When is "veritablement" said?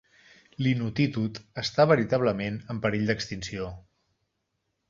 1.93-2.57